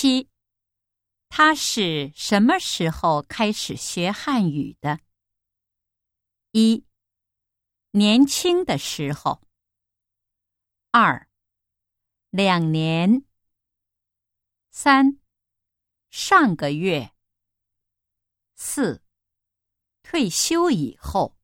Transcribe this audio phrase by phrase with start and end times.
[0.00, 0.30] 七。
[1.28, 5.00] 他是什么时候开始学汉语的？
[6.52, 6.86] 一。
[7.90, 9.42] 年轻的时候。
[10.92, 11.28] 二。
[12.30, 13.24] 两年。
[14.70, 15.18] 三。
[16.10, 17.12] 上个月。
[18.54, 19.02] 四。
[20.04, 21.36] 退休以后。